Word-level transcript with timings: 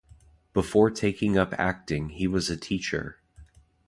Before 0.53 0.89
taking 0.89 1.37
up 1.37 1.53
acting 1.59 2.09
he 2.09 2.25
was 2.25 2.49
a 2.49 2.57
teacher. 2.57 3.19